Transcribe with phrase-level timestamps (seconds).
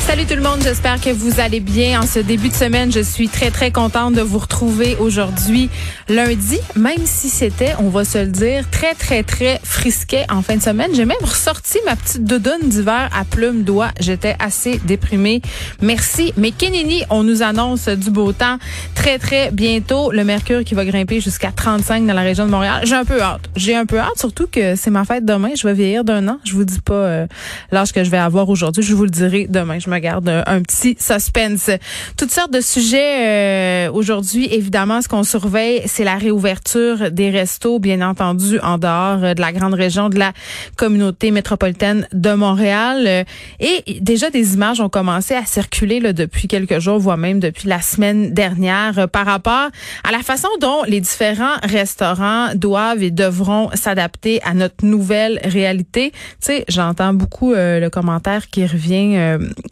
[0.00, 2.00] Salut tout le monde, j'espère que vous allez bien.
[2.00, 5.70] En ce début de semaine, je suis très très contente de vous retrouver aujourd'hui
[6.08, 10.56] lundi, même si c'était, on va se le dire, très très très frisquet en fin
[10.56, 10.90] de semaine.
[10.94, 13.90] J'ai même ressorti ma petite doudoune d'hiver à plumes d'oie.
[14.00, 15.40] J'étais assez déprimée.
[15.80, 16.32] Merci.
[16.36, 18.58] Mais Kenini, on nous annonce du beau temps
[18.94, 20.10] très très bientôt.
[20.12, 22.82] Le mercure qui va grimper jusqu'à 35 dans la région de Montréal.
[22.84, 23.48] J'ai un peu hâte.
[23.56, 25.50] J'ai un peu hâte, surtout que c'est ma fête demain.
[25.56, 26.38] Je vais vieillir d'un an.
[26.44, 27.26] Je vous dis pas euh,
[27.70, 28.82] l'âge que je vais avoir aujourd'hui.
[28.82, 29.78] Je vous le dirai demain.
[29.82, 31.70] Je me garde un petit suspense.
[32.16, 34.48] Toutes sortes de sujets euh, aujourd'hui.
[34.52, 39.40] Évidemment, ce qu'on surveille, c'est la réouverture des restos, bien entendu, en dehors euh, de
[39.40, 40.32] la grande région de la
[40.76, 43.04] communauté métropolitaine de Montréal.
[43.06, 43.24] Euh,
[43.58, 47.68] et déjà, des images ont commencé à circuler là, depuis quelques jours, voire même depuis
[47.68, 49.70] la semaine dernière, par rapport
[50.04, 56.12] à la façon dont les différents restaurants doivent et devront s'adapter à notre nouvelle réalité.
[56.12, 59.38] Tu sais, j'entends beaucoup le commentaire qui revient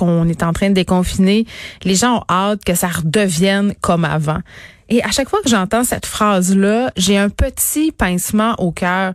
[0.00, 1.46] qu'on est en train de déconfiner,
[1.84, 4.40] les gens ont hâte que ça redevienne comme avant.
[4.88, 9.12] Et à chaque fois que j'entends cette phrase-là, j'ai un petit pincement au cœur.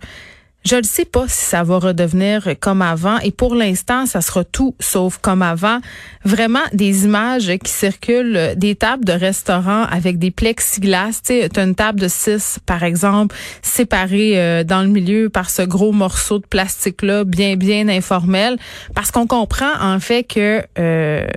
[0.65, 4.43] Je ne sais pas si ça va redevenir comme avant et pour l'instant, ça sera
[4.43, 5.77] tout sauf comme avant.
[6.23, 11.21] Vraiment des images qui circulent, des tables de restaurants avec des plexiglas.
[11.23, 15.61] Tu as une table de six, par exemple, séparée euh, dans le milieu par ce
[15.61, 18.57] gros morceau de plastique-là, bien, bien informel.
[18.95, 21.27] Parce qu'on comprend en fait que euh,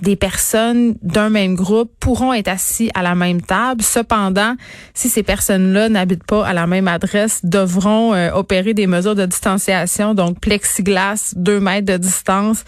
[0.00, 3.80] des personnes d'un même groupe pourront être assis à la même table.
[3.80, 4.56] Cependant,
[4.92, 9.26] si ces personnes-là n'habitent pas à la même adresse, devront euh, opérer des mesures de
[9.26, 12.64] distanciation, donc plexiglas, deux mètres de distance.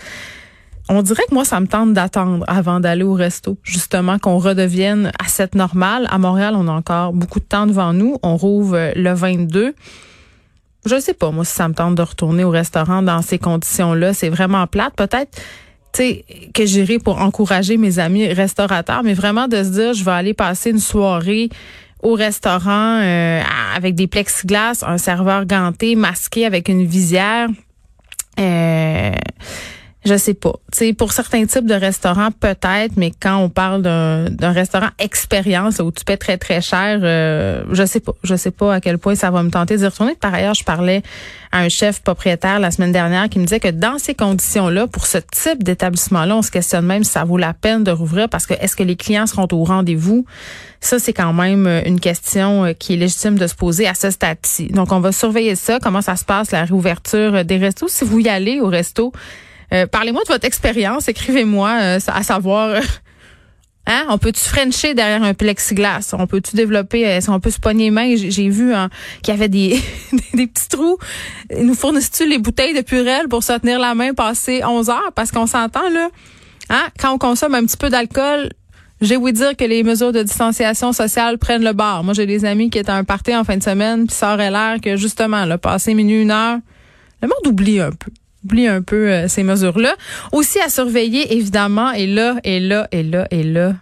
[0.89, 5.13] On dirait que moi, ça me tente d'attendre avant d'aller au resto, justement, qu'on redevienne
[5.19, 6.07] à cette normale.
[6.11, 8.19] À Montréal, on a encore beaucoup de temps devant nous.
[8.23, 9.75] On rouvre le 22.
[10.85, 14.13] Je sais pas, moi, si ça me tente de retourner au restaurant dans ces conditions-là.
[14.13, 14.95] C'est vraiment plate.
[14.95, 15.41] Peut-être,
[15.95, 20.05] tu sais, que j'irai pour encourager mes amis restaurateurs, mais vraiment de se dire, je
[20.05, 21.49] vais aller passer une soirée
[22.05, 23.43] au restaurant euh,
[23.75, 27.49] avec des plexiglas, un serveur ganté, masqué avec une visière.
[28.39, 29.13] Euh,
[30.05, 30.53] je sais pas.
[30.73, 35.91] sais, pour certains types de restaurants, peut-être, mais quand on parle d'un restaurant expérience où
[35.91, 38.13] tu paies très, très cher, euh, je sais pas.
[38.23, 40.15] Je sais pas à quel point ça va me tenter d'y retourner.
[40.15, 41.03] Par ailleurs, je parlais
[41.53, 45.07] à un chef propriétaire la semaine dernière qui me disait que dans ces conditions-là, pour
[45.07, 48.47] ce type d'établissement-là, on se questionne même si ça vaut la peine de rouvrir parce
[48.47, 50.27] que est-ce que les clients seront au rendez-vous?
[50.81, 54.11] Ça, c'est quand même une question euh, qui est légitime de se poser à ce
[54.11, 54.67] stade-ci.
[54.67, 57.89] Donc, on va surveiller ça, comment ça se passe, la réouverture des restos.
[57.89, 59.11] Si vous y allez au resto,
[59.73, 61.09] euh, parlez-moi de votre expérience.
[61.09, 62.69] Écrivez-moi euh, à savoir.
[62.69, 62.81] Euh,
[63.87, 64.05] hein?
[64.09, 66.15] On peut-tu frencher derrière un plexiglas?
[66.19, 68.15] On peut-tu développer, est-ce qu'on peut se pogner les mains?
[68.17, 68.91] J'ai vu hein,
[69.23, 69.81] qu'il y avait des,
[70.35, 70.99] des petits trous.
[71.59, 75.13] Nous fournissent-tu les bouteilles de Purel pour se tenir la main passer 11 heures?
[75.15, 76.09] Parce qu'on s'entend, là.
[76.71, 76.87] Hein?
[76.99, 78.51] Quand on consomme un petit peu d'alcool,
[79.01, 82.05] j'ai ouï dire que les mesures de distanciation sociale prennent le bar.
[82.05, 84.35] Moi, j'ai des amis qui étaient à un party en fin de semaine, puis ça
[84.35, 86.59] aurait l'air que, justement, là, passer minuit, une heure,
[87.21, 88.11] le monde oublie un peu
[88.45, 89.95] oublie un peu euh, ces mesures-là.
[90.33, 93.75] Aussi à surveiller, évidemment, et là, et là, et là, et là.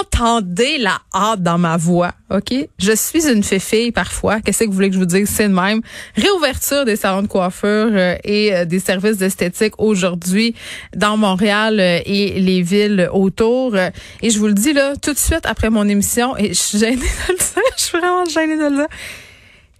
[0.00, 2.54] Entendez la hâte dans ma voix, OK?
[2.78, 4.40] Je suis une fée parfois.
[4.40, 5.28] Qu'est-ce que vous voulez que je vous dise?
[5.28, 5.80] C'est de même.
[6.14, 10.54] Réouverture des salons de coiffure euh, et euh, des services d'esthétique aujourd'hui
[10.94, 13.76] dans Montréal et les villes autour.
[13.76, 16.78] et je vous le dis là, tout de suite après mon émission, et je suis
[16.78, 18.88] gênée de le dire, je suis vraiment gênée de le dire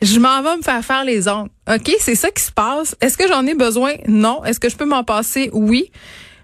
[0.02, 1.50] je m'en vais me faire faire les ongles.
[1.72, 2.96] OK, c'est ça qui se passe.
[3.00, 3.92] Est-ce que j'en ai besoin?
[4.08, 4.44] Non.
[4.44, 5.48] Est-ce que je peux m'en passer?
[5.52, 5.90] Oui.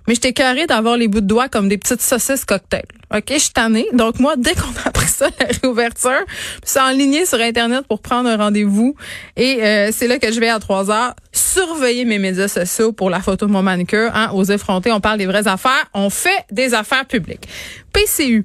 [0.07, 2.85] Mais j'étais carré d'avoir les bouts de doigts comme des petites saucisses cocktail.
[3.15, 3.87] OK, je suis tannée.
[3.93, 6.25] Donc moi, dès qu'on a appris ça, la réouverture,
[6.63, 8.95] c'est en ligne sur Internet pour prendre un rendez-vous.
[9.37, 13.11] Et euh, c'est là que je vais à 3 heures surveiller mes médias sociaux pour
[13.11, 14.11] la photo de mon manicure.
[14.15, 15.87] Hein, aux effrontés, on parle des vraies affaires.
[15.93, 17.47] On fait des affaires publiques.
[17.93, 18.45] PCU.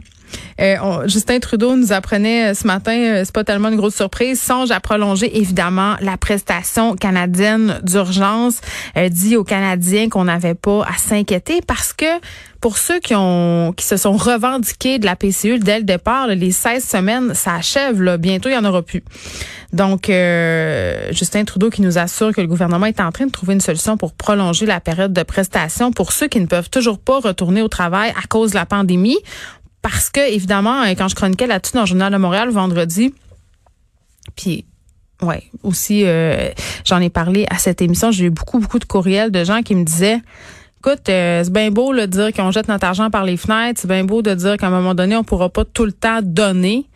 [0.59, 4.41] Euh, Justin Trudeau nous apprenait euh, ce matin, euh, c'est pas tellement une grosse surprise,
[4.41, 8.61] songe à prolonger évidemment la prestation canadienne d'urgence.
[9.09, 12.05] dit aux Canadiens qu'on n'avait pas à s'inquiéter parce que
[12.61, 16.51] pour ceux qui ont qui se sont revendiqués de la PCU dès le départ, les
[16.51, 18.01] 16 semaines, ça achève.
[18.01, 18.17] Là.
[18.17, 19.03] Bientôt, il y en aura plus.
[19.73, 20.05] Donc,
[21.11, 23.97] Justin Trudeau qui nous assure que le gouvernement est en train de trouver une solution
[23.97, 27.67] pour prolonger la période de prestation pour ceux qui ne peuvent toujours pas retourner au
[27.67, 29.17] travail à cause de la pandémie
[29.83, 33.13] parce que, évidemment, euh, quand je chroniquais là-dessus dans le Journal de Montréal vendredi,
[34.35, 34.65] Puis
[35.21, 36.49] ouais, aussi euh,
[36.85, 39.75] j'en ai parlé à cette émission, j'ai eu beaucoup beaucoup de courriels de gens qui
[39.75, 40.21] me disaient
[40.79, 43.87] Écoute, euh, c'est bien beau de dire qu'on jette notre argent par les fenêtres, c'est
[43.87, 46.87] bien beau de dire qu'à un moment donné, on pourra pas tout le temps donner.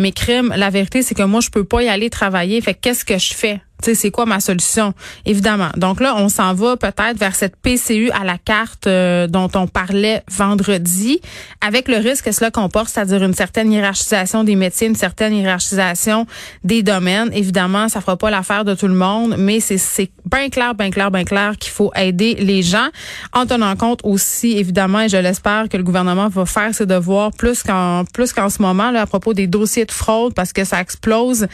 [0.00, 2.60] Mais crime, la vérité, c'est que moi, je peux pas y aller travailler.
[2.60, 3.60] Fait qu'est-ce que je fais?
[3.82, 4.92] C'est quoi ma solution?
[5.26, 5.70] Évidemment.
[5.76, 9.66] Donc là, on s'en va peut-être vers cette PCU à la carte euh, dont on
[9.66, 11.20] parlait vendredi,
[11.60, 16.26] avec le risque que cela comporte, c'est-à-dire une certaine hiérarchisation des métiers, une certaine hiérarchisation
[16.64, 17.30] des domaines.
[17.32, 21.10] Évidemment, ça fera pas l'affaire de tout le monde, mais c'est bien clair, bien clair,
[21.10, 22.88] bien clair qu'il faut aider les gens
[23.32, 27.30] en tenant compte aussi, évidemment, et je l'espère que le gouvernement va faire ses devoirs
[27.32, 30.64] plus qu'en plus qu'en ce moment là à propos des dossiers de fraude parce que
[30.64, 31.46] ça explose.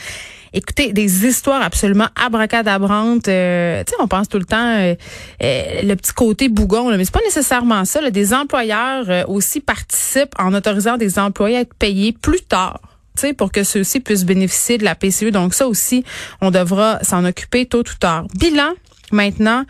[0.57, 3.29] Écoutez, des histoires absolument abracadabrantes.
[3.29, 4.95] Euh, tu sais, on pense tout le temps euh,
[5.43, 8.01] euh, le petit côté bougon, là, mais c'est pas nécessairement ça.
[8.01, 8.11] Là.
[8.11, 12.81] Des employeurs aussi participent en autorisant des employés à être payés plus tard
[13.37, 15.31] pour que ceux-ci puissent bénéficier de la PCE.
[15.31, 16.05] Donc ça aussi,
[16.41, 18.27] on devra s'en occuper tôt ou tard.
[18.35, 18.73] Bilan,
[19.13, 19.63] Maintenant,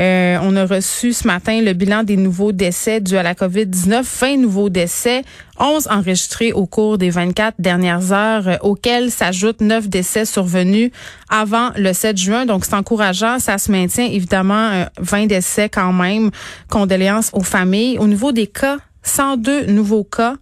[0.00, 4.02] euh, on a reçu ce matin le bilan des nouveaux décès dus à la COVID-19.
[4.02, 5.22] 20 nouveaux décès,
[5.60, 10.90] 11 enregistrés au cours des 24 dernières heures, euh, auxquels s'ajoutent 9 décès survenus
[11.28, 12.46] avant le 7 juin.
[12.46, 13.38] Donc, c'est encourageant.
[13.38, 16.30] Ça se maintient, évidemment, 20 euh, décès quand même.
[16.68, 17.96] Condoléances aux familles.
[17.98, 20.34] Au niveau des cas, 102 nouveaux cas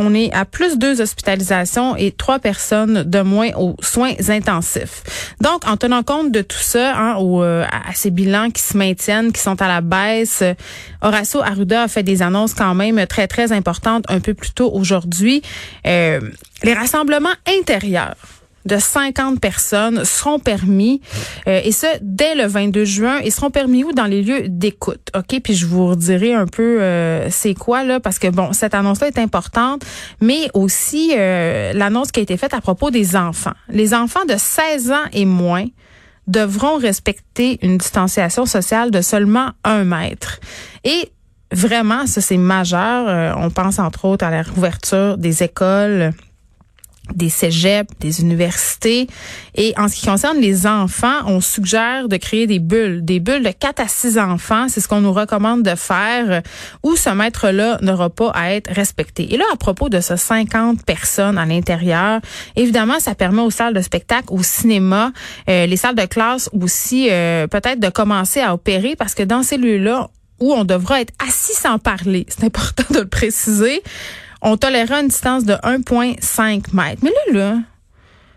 [0.00, 5.34] on est à plus deux hospitalisations et trois personnes de moins aux soins intensifs.
[5.42, 9.30] Donc, en tenant compte de tout ça, hein, euh, à ces bilans qui se maintiennent,
[9.30, 10.42] qui sont à la baisse,
[11.02, 14.70] Horacio Arruda a fait des annonces quand même très, très importantes un peu plus tôt
[14.72, 15.42] aujourd'hui.
[15.86, 16.20] Euh,
[16.62, 18.16] les rassemblements intérieurs
[18.66, 21.00] de 50 personnes seront permis
[21.48, 23.20] euh, et ce dès le 22 juin.
[23.24, 23.92] Ils seront permis où?
[23.92, 25.40] Dans les lieux d'écoute OK?
[25.42, 29.00] Puis je vous redirai un peu euh, c'est quoi là parce que bon cette annonce
[29.00, 29.84] là est importante
[30.20, 33.54] mais aussi euh, l'annonce qui a été faite à propos des enfants.
[33.68, 35.66] Les enfants de 16 ans et moins
[36.26, 40.38] devront respecter une distanciation sociale de seulement un mètre.
[40.84, 41.10] Et
[41.52, 46.12] vraiment ça c'est majeur on pense entre autres à la réouverture des écoles
[47.14, 49.06] des cégeps, des universités.
[49.54, 53.42] Et en ce qui concerne les enfants, on suggère de créer des bulles, des bulles
[53.42, 54.66] de 4 à 6 enfants.
[54.68, 56.42] C'est ce qu'on nous recommande de faire,
[56.82, 59.32] où ce maître-là n'aura pas à être respecté.
[59.34, 62.20] Et là, à propos de ce 50 personnes à l'intérieur,
[62.56, 65.12] évidemment, ça permet aux salles de spectacle, au cinéma,
[65.48, 69.42] euh, les salles de classe aussi, euh, peut-être de commencer à opérer parce que dans
[69.42, 70.08] ces lieux-là,
[70.40, 73.82] où on devra être assis sans parler, c'est important de le préciser,
[74.42, 77.02] on tolérera une distance de 1,5 mètres.
[77.02, 77.58] Mais là, là,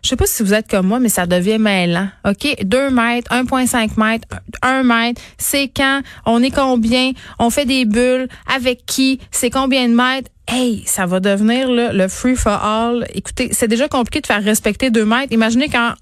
[0.03, 2.09] je sais pas si vous êtes comme moi, mais ça devient mêlant.
[2.25, 2.55] OK?
[2.63, 4.27] 2 mètres, 1,5 mètres,
[4.61, 9.87] 1 mètre, c'est quand, on est combien, on fait des bulles, avec qui, c'est combien
[9.87, 10.29] de mètres?
[10.45, 13.05] Hey, ça va devenir le free for all.
[13.13, 15.31] Écoutez, c'est déjà compliqué de faire respecter 2 mètres.
[15.31, 15.93] Imaginez quand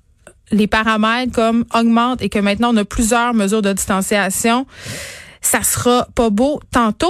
[0.51, 4.65] les paramètres comme augmentent et que maintenant on a plusieurs mesures de distanciation.
[5.42, 6.98] Ça sera pas beau tantôt.